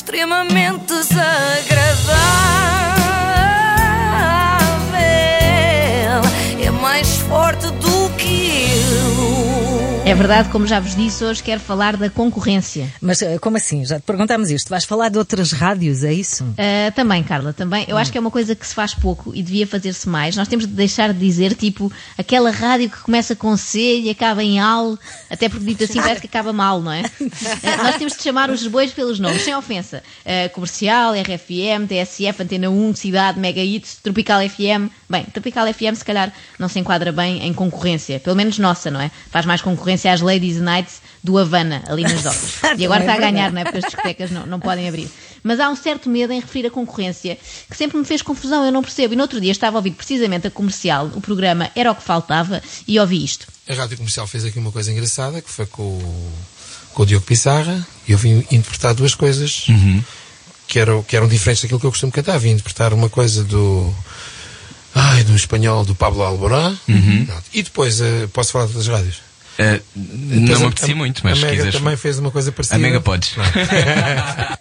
[0.00, 2.59] extremamente desagradável.
[10.10, 12.92] É verdade, como já vos disse, hoje quero falar da concorrência.
[13.00, 13.86] Mas eh, como assim?
[13.86, 14.68] Já te perguntámos isto.
[14.68, 16.42] Vais falar de outras rádios, é isso?
[16.42, 17.84] Uh, também, Carla, também.
[17.86, 20.34] Eu acho que é uma coisa que se faz pouco e devia fazer-se mais.
[20.34, 24.42] Nós temos de deixar de dizer, tipo, aquela rádio que começa com C e acaba
[24.42, 24.98] em AL,
[25.30, 27.02] até porque dito assim parece que acaba mal, não é?
[27.02, 27.30] Uh,
[27.80, 30.02] nós temos de chamar os bois pelos nomes, sem ofensa.
[30.26, 34.90] Uh, comercial, RFM, TSF, Antena 1, Cidade, Mega Hits, Tropical FM.
[35.08, 39.00] Bem, Tropical FM se calhar não se enquadra bem em concorrência, pelo menos nossa, não
[39.00, 39.08] é?
[39.30, 42.58] Faz mais concorrência às Ladies Nights do Havana, ali nas docas.
[42.78, 43.64] E agora está a ganhar, não é?
[43.64, 45.08] Porque as discotecas não, não podem abrir.
[45.42, 48.72] Mas há um certo medo em referir a concorrência que sempre me fez confusão, eu
[48.72, 49.14] não percebo.
[49.14, 52.02] E no outro dia estava a ouvir precisamente a comercial, o programa Era o que
[52.02, 53.46] Faltava, e ouvi isto.
[53.68, 56.32] A Rádio Comercial fez aqui uma coisa engraçada, que foi com o,
[56.92, 59.66] com o Diogo Pissarra, e eu vim interpretar duas coisas
[60.66, 62.38] que, eram, que eram diferentes daquilo que eu costumo cantar.
[62.38, 63.94] Vim interpretar uma coisa do.
[64.94, 66.76] Ai, do espanhol do Pablo Alborán.
[67.26, 67.44] Pronto.
[67.54, 69.29] E depois, eh, posso falar outras rádios?
[69.94, 71.74] Depois não me apetecia muito, mas a Mega quiseres.
[71.78, 72.76] também fez uma coisa parecida.
[72.76, 73.34] A Mega podes.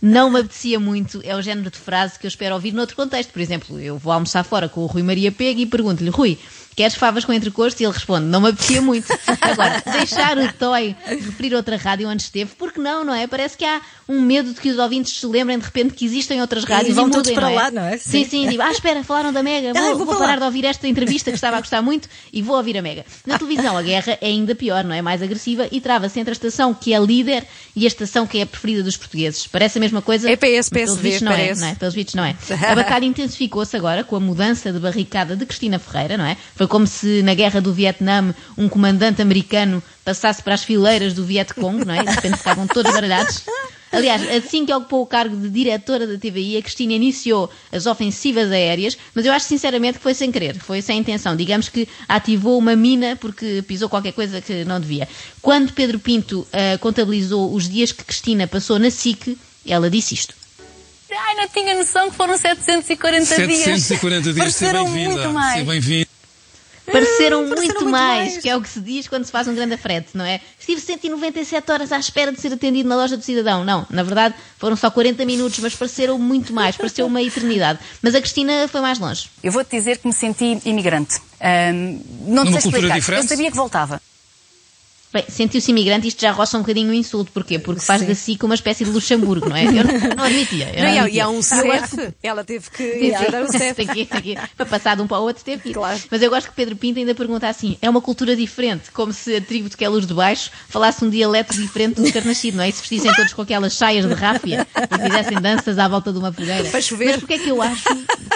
[0.00, 3.32] Não me apetecia muito, é o género de frase que eu espero ouvir noutro contexto.
[3.32, 6.36] Por exemplo, eu vou almoçar fora com o Rui Maria Pega e pergunto-lhe, Rui,
[6.74, 7.82] queres favas com entrecosto?
[7.82, 9.06] E ele responde, não me apetecia muito.
[9.40, 13.26] Agora, deixar o Toy referir outra rádio onde esteve, porque não, não é?
[13.26, 16.40] Parece que há um medo de que os ouvintes se lembrem de repente que existem
[16.40, 17.62] outras rádios vão e todos mudem, para não é?
[17.62, 17.98] lá, não é?
[17.98, 18.48] Sim, Sim.
[18.48, 20.86] digo, ah, espera, falaram da Mega, vou, Ah, vou vou para parar de ouvir esta
[20.88, 23.04] entrevista que estava a gostar muito e vou ouvir a Mega.
[23.26, 25.02] Na televisão, a guerra é ainda pior, não é?
[25.02, 28.42] Mais agressiva e trava-se entre a estação que é líder e a estação que é
[28.42, 29.46] a preferida dos portugueses.
[29.46, 30.30] Parece a mesma coisa?
[30.30, 30.70] É PS,
[31.00, 31.74] vistos não é, não é?
[31.74, 32.36] Pelos vistos não é.
[32.72, 36.36] A batalha intensificou-se agora com a mudança de barricada de Cristina Ferreira, não é?
[36.62, 41.24] Foi como se na guerra do Vietnã um comandante americano passasse para as fileiras do
[41.24, 42.04] Vietcong, não é?
[42.04, 43.42] De repente ficavam todos baralhados.
[43.90, 48.52] Aliás, assim que ocupou o cargo de diretora da TVI, a Cristina iniciou as ofensivas
[48.52, 51.34] aéreas, mas eu acho sinceramente que foi sem querer, foi sem intenção.
[51.34, 55.08] Digamos que ativou uma mina porque pisou qualquer coisa que não devia.
[55.42, 59.36] Quando Pedro Pinto ah, contabilizou os dias que Cristina passou na SIC,
[59.66, 60.32] ela disse isto.
[61.10, 63.64] Ai, não tinha noção que foram 740 dias.
[63.64, 65.10] 740 dias, seja bem-vinda.
[65.10, 65.54] muito mais.
[65.54, 66.11] Seja bem-vinda.
[66.92, 68.38] Pareceram, pareceram muito, muito mais, mais.
[68.42, 70.40] que é o que se diz quando se faz um grande frete, não é?
[70.58, 73.64] Estive 197 horas à espera de ser atendido na loja do cidadão.
[73.64, 77.78] Não, na verdade foram só 40 minutos, mas pareceram muito mais, pareceu uma eternidade.
[78.00, 79.28] Mas a Cristina foi mais longe.
[79.42, 81.20] Eu vou-te dizer que me senti imigrante.
[81.40, 82.94] Ahm, não Numa te sei explicar.
[82.98, 83.22] diferente?
[83.22, 84.00] Eu sabia que voltava.
[85.12, 87.30] Bem, sentiu-se imigrante, isto já roça um bocadinho o insulto.
[87.32, 87.58] Porquê?
[87.58, 89.64] Porque faz da SIC uma espécie de Luxemburgo, não é?
[89.66, 90.70] Eu não, não admitia.
[90.74, 91.18] eu Não, e há- admitia.
[91.18, 92.14] e há um CEF.
[92.22, 93.58] Ela teve que Sim, ir dar o sim.
[93.58, 93.74] CEF.
[93.74, 94.34] Tem que ir, tem que.
[94.56, 95.74] Para passar de um para o outro teve que ir.
[95.74, 96.00] Claro.
[96.10, 99.36] Mas eu gosto que Pedro Pinto ainda pergunta assim: é uma cultura diferente, como se
[99.36, 102.64] a tribo de que é luz de baixo falasse um dialeto diferente do carnascido, não
[102.64, 102.68] é?
[102.68, 106.18] E se vestissem todos com aquelas saias de ráfia e fizessem danças à volta de
[106.18, 106.64] uma fogueira.
[106.70, 107.06] Para chover.
[107.08, 107.84] Mas porquê é que eu acho,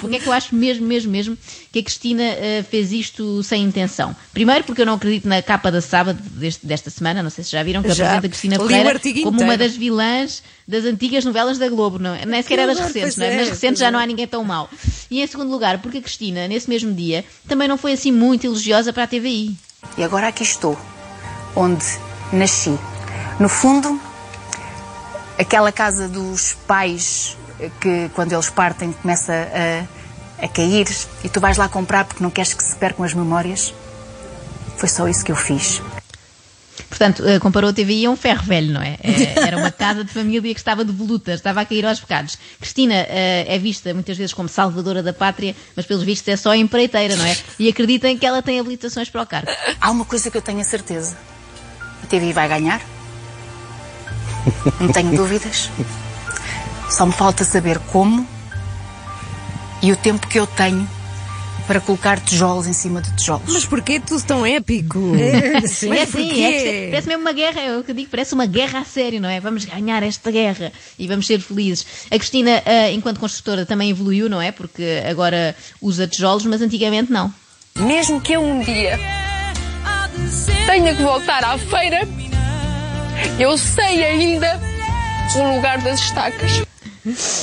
[0.00, 1.38] porquê é que eu acho mesmo, mesmo, mesmo
[1.72, 4.14] que a Cristina eh, fez isto sem intenção?
[4.34, 7.50] Primeiro porque eu não acredito na capa da sábado deste- desta semana, não sei se
[7.50, 8.04] já viram, que Já.
[8.04, 12.26] apresenta a Cristina Ferreira como uma das vilãs das antigas novelas da Globo, não é?
[12.26, 13.34] Nem sequer é das recentes, não é?
[13.34, 13.90] é, Nas recentes pois já é.
[13.90, 14.68] não há ninguém tão mau.
[15.10, 18.46] E em segundo lugar, porque a Cristina, nesse mesmo dia, também não foi assim muito
[18.46, 19.56] elogiosa para a TVI.
[19.96, 20.78] E agora aqui estou,
[21.54, 21.84] onde
[22.32, 22.76] nasci.
[23.38, 24.00] No fundo,
[25.38, 27.36] aquela casa dos pais
[27.80, 30.86] que quando eles partem começa a, a cair
[31.24, 33.72] e tu vais lá comprar porque não queres que se percam as memórias.
[34.76, 35.80] Foi só isso que eu fiz.
[36.96, 38.96] Portanto, eh, comparou a TVI a um ferro velho, não é?
[39.02, 42.38] Eh, Era uma casa de família que estava de voluta, estava a cair aos pecados.
[42.58, 46.54] Cristina eh, é vista muitas vezes como salvadora da pátria, mas pelos vistos é só
[46.54, 47.36] empreiteira, não é?
[47.58, 49.50] E acreditem que ela tem habilitações para o cargo.
[49.78, 51.18] Há uma coisa que eu tenho a certeza.
[52.02, 52.80] A TVI vai ganhar.
[54.80, 55.68] Não tenho dúvidas.
[56.88, 58.26] Só me falta saber como
[59.82, 60.88] e o tempo que eu tenho
[61.66, 63.52] para colocar tijolos em cima de tijolos.
[63.52, 65.00] Mas porquê tudo tão épico?
[65.66, 65.92] Sim.
[65.92, 68.46] é Mas sim, é parece mesmo uma guerra, é o que eu digo, parece uma
[68.46, 69.40] guerra a sério, não é?
[69.40, 71.86] Vamos ganhar esta guerra e vamos ser felizes.
[72.10, 74.52] A Cristina, ah, enquanto construtora, também evoluiu, não é?
[74.52, 77.32] Porque agora usa tijolos, mas antigamente não.
[77.76, 78.98] Mesmo que eu um dia
[80.66, 82.00] tenha que voltar à feira,
[83.38, 84.60] eu sei ainda
[85.36, 86.62] o lugar das estacas.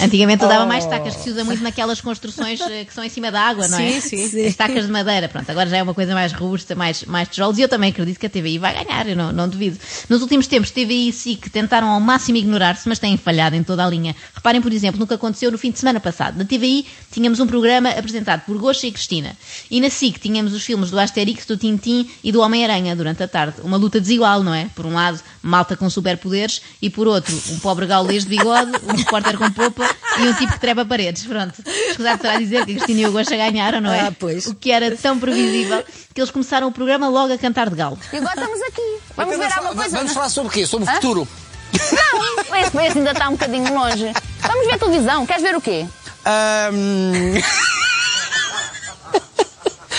[0.02, 3.32] Antigamente usava mais estacas, que se usa muito naquelas construções eh, que são em cima
[3.32, 4.00] da água, não é?
[4.02, 4.46] Sim, sim.
[4.46, 5.50] Estacas de madeira, pronto.
[5.50, 7.58] Agora já é uma coisa mais robusta, mais, mais tijolos.
[7.58, 9.78] E eu também acredito que a TVI vai ganhar, eu não, não duvido.
[10.10, 13.86] Nos últimos tempos, TVI e SIC tentaram ao máximo ignorar-se, mas têm falhado em toda
[13.86, 14.16] a linha.
[14.36, 16.38] Reparem, por exemplo, no que aconteceu no fim de semana passado.
[16.38, 19.36] Na TVI tínhamos um programa apresentado por Goxa e Cristina.
[19.72, 23.28] E na SIC tínhamos os filmes do Asterix, do Tintim e do Homem-Aranha durante a
[23.28, 23.62] tarde.
[23.64, 24.70] Uma luta desigual, não é?
[24.76, 28.96] Por um lado, malta com superpoderes e por outro, um pobre gaulês de bigode, um
[28.96, 29.90] repórter com popa
[30.20, 31.26] e um tipo que trepa paredes.
[31.26, 31.54] Pronto.
[31.90, 34.02] Escusado será dizer que a Cristina e o Goxa ganharam, não é?
[34.08, 34.46] Ah, pois.
[34.48, 35.84] O que era tão previsível
[36.14, 37.98] que eles começaram o programa logo a cantar de galo.
[38.12, 38.98] E agora estamos aqui.
[39.16, 39.98] Vamos ver alguma coisa.
[39.98, 40.66] Vamos falar sobre o quê?
[40.66, 41.28] Sobre o futuro?
[41.74, 44.12] Não, esse, esse ainda está um bocadinho longe.
[44.42, 45.26] Vamos ver televisão.
[45.26, 45.86] Queres ver o quê?
[46.26, 47.40] Ahm,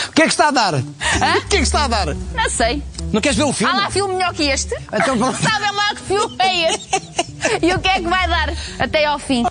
[0.08, 0.74] O que é que está a dar?
[0.74, 0.82] O
[1.48, 2.06] que é que está a dar?
[2.14, 2.82] Não sei.
[3.12, 3.72] Não queres ver o Há filme?
[3.74, 4.74] lá filme melhor que este?
[4.92, 5.16] Então.
[5.34, 6.88] Sabem lá que filme é este?
[7.62, 9.44] E o que é que vai dar até ao fim?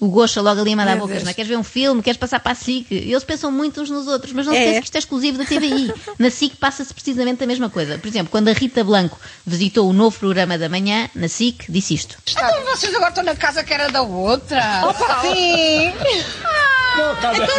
[0.00, 1.34] O Goxa logo ali a mandar bocas, não é?
[1.34, 2.00] Queres ver um filme?
[2.02, 2.86] Queres passar para a SIC?
[2.92, 4.74] Eles pensam muito uns nos outros, mas não É.
[4.74, 5.92] se que isto é exclusivo da TVI.
[6.20, 7.98] Na SIC passa-se precisamente a mesma coisa.
[7.98, 11.94] Por exemplo, quando a Rita Blanco visitou o novo programa da manhã, na SIC, disse
[11.94, 12.16] isto.
[12.30, 14.82] Então vocês agora estão na casa que era da outra?
[14.84, 15.92] Opa, sim!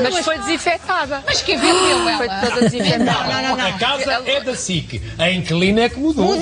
[0.03, 1.23] Mas foi desinfetada.
[1.25, 2.17] Mas quem vendeu ela?
[2.17, 3.03] Foi toda desinfetada.
[3.03, 3.65] Não, não, não.
[3.67, 5.01] A casa é da SIC.
[5.17, 6.39] A inquilina é que mudou.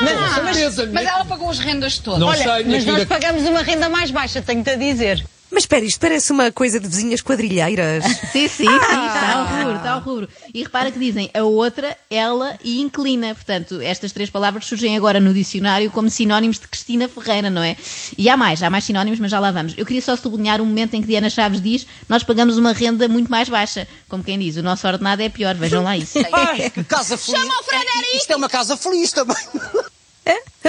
[0.00, 2.20] Mas, certeza, mas, minha- mas ela pagou as rendas todas.
[2.20, 5.24] Não Olha, sei, Mas nós pagamos uma renda mais baixa, tenho-te a dizer.
[5.50, 8.04] Mas espera, isto parece uma coisa de vizinhas quadrilheiras.
[8.32, 10.28] Sim, sim, sim, está ao rubro, está ao rubro.
[10.52, 13.34] E repara que dizem a outra, ela e inclina.
[13.34, 17.78] Portanto, estas três palavras surgem agora no dicionário como sinónimos de Cristina Ferreira, não é?
[18.18, 19.72] E há mais, há mais sinónimos, mas já lá vamos.
[19.78, 23.08] Eu queria só sublinhar o momento em que Diana Chaves diz nós pagamos uma renda
[23.08, 23.88] muito mais baixa.
[24.06, 26.18] Como quem diz, o nosso ordenado é pior, vejam lá isso.
[26.30, 27.40] Ai, que casa feliz.
[27.40, 28.16] Chama o Frederico.
[28.16, 29.36] Isto é uma casa feliz também.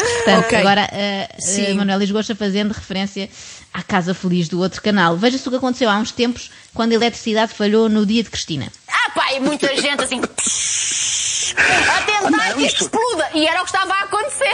[0.01, 0.57] Portanto, Ok.
[0.59, 3.29] agora a, a Manuela Lisgocha fazendo referência
[3.73, 5.15] à Casa Feliz do outro canal.
[5.17, 8.67] Veja-se o que aconteceu há uns tempos quando a eletricidade falhou no dia de Cristina.
[8.87, 10.21] Ah, pá, e muita gente assim.
[10.21, 13.29] A tentar que isto exploda.
[13.33, 14.53] E era o que estava a acontecer.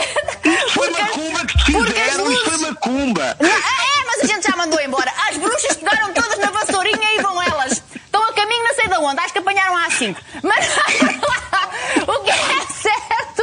[0.70, 3.36] Foi Porque- macumba que te fizeram, isto foi luzes- macumba.
[3.40, 5.12] Não, é, mas a gente já mandou embora.
[5.30, 7.82] As bruxas pegaram todas na vassourinha e vão elas.
[7.94, 9.20] Estão a caminho não sei de onde.
[9.20, 10.20] Acho que apanharam às 5.
[10.42, 10.66] Mas
[12.06, 13.42] o que é certo?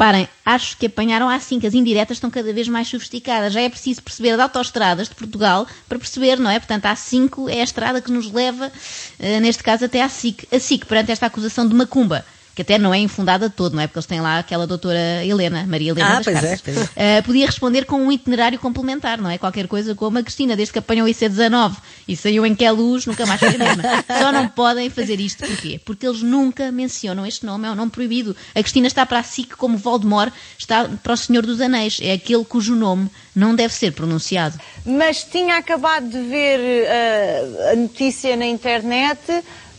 [0.00, 3.52] Reparem, acho que apanharam assim que as indiretas estão cada vez mais sofisticadas.
[3.52, 6.58] Já é preciso perceber de autoestradas de Portugal para perceber, não é?
[6.58, 8.72] Portanto, a A5 é a estrada que nos leva,
[9.18, 10.48] eh, neste caso, até à SIC.
[10.50, 12.24] A SIC, perante esta acusação de macumba,
[12.54, 13.86] que até não é infundada todo, não é?
[13.86, 16.60] Porque eles têm lá aquela doutora Helena, Maria Helena Ah, das pois é, Cartas.
[16.64, 17.18] pois é.
[17.18, 19.38] Eh, podia responder com um itinerário complementar, não é?
[19.38, 21.76] Qualquer coisa como a Cristina, desde que apanhou o IC19
[22.08, 23.82] e saiu em que é luz, nunca mais foi a mesma.
[24.20, 25.80] Só não podem fazer isto porquê?
[25.84, 28.36] Porque eles nunca mencionam este nome, é um nome proibido.
[28.54, 32.12] A Cristina está para a SIC como Voldemort está para o Senhor dos Anéis, é
[32.12, 34.58] aquele cujo nome não deve ser pronunciado.
[34.84, 39.18] Mas tinha acabado de ver eh, a notícia na internet.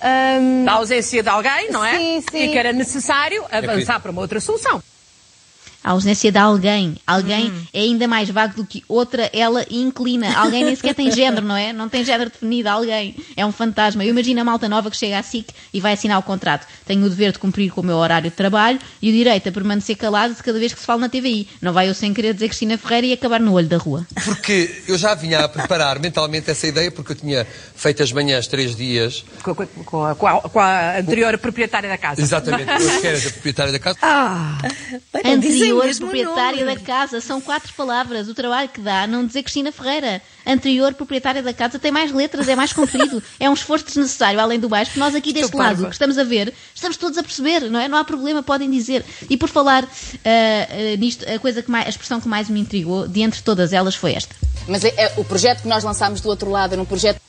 [0.01, 1.97] Ahm, Da ausência de alguém, não é?
[1.97, 2.43] Sim, sim.
[2.43, 4.81] E que era necessário avançar para uma outra solução.
[5.83, 6.95] A ausência de alguém.
[7.07, 10.31] Alguém é ainda mais vago do que outra, ela inclina.
[10.37, 11.73] Alguém nem sequer tem género, não é?
[11.73, 12.69] Não tem género definido.
[12.69, 14.03] Alguém é um fantasma.
[14.05, 16.67] Eu imagino a malta nova que chega à SIC e vai assinar o contrato.
[16.85, 19.51] Tenho o dever de cumprir com o meu horário de trabalho e o direito a
[19.51, 21.47] permanecer calado de cada vez que se fala na TVI.
[21.61, 24.05] Não vai eu sem querer dizer Cristina Ferreira e acabar no olho da rua.
[24.23, 28.45] Porque eu já vinha a preparar mentalmente essa ideia, porque eu tinha feito as manhãs
[28.47, 29.23] três dias.
[29.43, 32.21] Com, com- com a, com a- com a anterior proprietária da casa.
[32.21, 33.97] Exatamente, eu que era da proprietária da casa.
[34.01, 34.57] Ah,
[35.13, 36.77] bem, não dizem Anterior o proprietária nome.
[36.77, 37.21] da casa.
[37.21, 38.27] São quatro palavras.
[38.27, 40.21] O trabalho que dá não dizer Cristina Ferreira.
[40.45, 43.21] Anterior proprietária da casa tem mais letras, é mais comprido.
[43.39, 45.81] é um esforço desnecessário, além do baixo, porque nós aqui deste parva.
[45.81, 47.87] lado, que estamos a ver, estamos todos a perceber, não é?
[47.87, 49.05] Não há problema, podem dizer.
[49.29, 49.87] E por falar ah,
[50.25, 53.71] ah, nisto, a, coisa que mais, a expressão que mais me intrigou, de entre todas
[53.73, 54.35] elas, foi esta.
[54.67, 57.19] Mas é- é o projeto que nós lançámos do outro lado era um projeto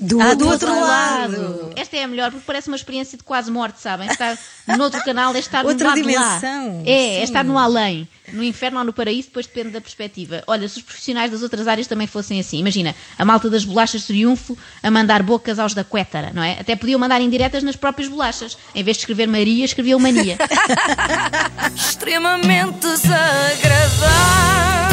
[0.00, 1.72] Do, Ah, do outro lado.
[1.76, 4.08] Esta é a melhor, porque parece uma experiência de quase morte, sabem?
[4.08, 6.82] Estar no outro canal é estar Outra no lado dimensão, lá.
[6.86, 8.08] É, é estar no além.
[8.32, 10.42] No inferno ou no paraíso, depois depende da perspectiva.
[10.46, 14.02] Olha, se os profissionais das outras áreas também fossem assim, imagina, a malta das bolachas
[14.02, 16.58] de triunfo a mandar bocas aos da Quétara, não é?
[16.60, 18.56] Até podiam mandar indiretas nas próprias bolachas.
[18.74, 20.38] Em vez de escrever Maria, escreviam Mania.
[21.76, 24.89] extremamente desagradável.